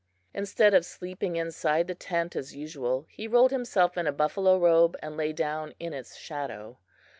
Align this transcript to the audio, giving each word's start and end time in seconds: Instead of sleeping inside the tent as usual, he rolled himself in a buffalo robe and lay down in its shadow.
Instead 0.33 0.73
of 0.73 0.83
sleeping 0.83 1.35
inside 1.35 1.85
the 1.85 1.93
tent 1.93 2.35
as 2.35 2.55
usual, 2.55 3.05
he 3.07 3.27
rolled 3.27 3.51
himself 3.51 3.95
in 3.95 4.07
a 4.07 4.11
buffalo 4.11 4.57
robe 4.57 4.97
and 4.99 5.15
lay 5.15 5.31
down 5.31 5.75
in 5.79 5.93
its 5.93 6.15
shadow. 6.15 6.79